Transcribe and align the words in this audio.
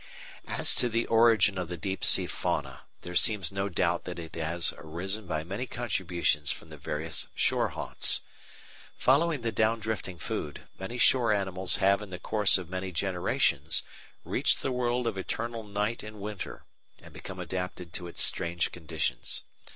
As 0.47 0.73
to 0.73 0.89
the 0.89 1.05
origin 1.05 1.59
of 1.59 1.67
the 1.67 1.77
deep 1.77 2.03
sea 2.03 2.25
fauna, 2.25 2.79
there 3.01 3.13
seems 3.13 3.51
no 3.51 3.69
doubt 3.69 4.05
that 4.05 4.17
it 4.17 4.33
has 4.35 4.73
arisen 4.79 5.27
by 5.27 5.43
many 5.43 5.67
contributions 5.67 6.51
from 6.51 6.71
the 6.71 6.77
various 6.77 7.27
shore 7.35 7.67
haunts. 7.67 8.21
Following 8.97 9.41
the 9.41 9.51
down 9.51 9.79
drifting 9.79 10.17
food, 10.17 10.63
many 10.79 10.97
shore 10.97 11.31
animals 11.31 11.75
have 11.75 12.01
in 12.01 12.09
the 12.09 12.17
course 12.17 12.57
of 12.57 12.67
many 12.67 12.91
generations 12.91 13.83
reached 14.23 14.63
the 14.63 14.71
world 14.71 15.05
of 15.05 15.19
eternal 15.19 15.61
night 15.63 16.01
and 16.01 16.19
winter, 16.19 16.65
and 16.97 17.13
become 17.13 17.37
adapted 17.39 17.93
to 17.93 18.07
its 18.07 18.23
strange 18.23 18.71
conditions. 18.71 19.43